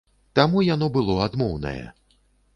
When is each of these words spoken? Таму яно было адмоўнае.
Таму 0.39 0.63
яно 0.69 0.89
было 0.95 1.19
адмоўнае. 1.27 1.85